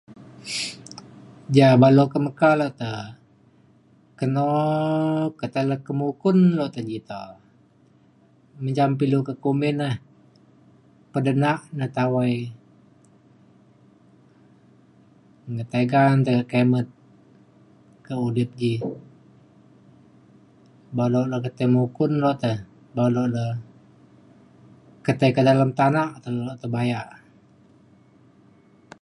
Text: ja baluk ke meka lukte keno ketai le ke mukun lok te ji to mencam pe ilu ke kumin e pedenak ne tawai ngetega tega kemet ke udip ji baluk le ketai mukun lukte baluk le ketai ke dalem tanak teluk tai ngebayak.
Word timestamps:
ja 1.57 1.67
baluk 1.81 2.07
ke 2.13 2.19
meka 2.25 2.49
lukte 2.59 2.91
keno 4.17 4.45
ketai 5.39 5.65
le 5.69 5.75
ke 5.85 5.91
mukun 5.99 6.37
lok 6.57 6.69
te 6.75 6.81
ji 6.89 6.97
to 7.09 7.19
mencam 8.63 8.91
pe 8.97 9.03
ilu 9.07 9.19
ke 9.27 9.33
kumin 9.43 9.77
e 9.89 9.91
pedenak 11.11 11.59
ne 11.77 11.85
tawai 11.95 12.35
ngetega 15.53 16.01
tega 16.25 16.43
kemet 16.51 16.87
ke 18.05 18.13
udip 18.27 18.49
ji 18.59 18.71
baluk 20.97 21.25
le 21.31 21.37
ketai 21.45 21.67
mukun 21.75 22.11
lukte 22.23 22.51
baluk 22.95 23.27
le 23.35 23.45
ketai 25.05 25.29
ke 25.35 25.41
dalem 25.47 25.71
tanak 25.79 26.09
teluk 26.23 26.47
tai 26.59 26.69
ngebayak. 26.69 27.07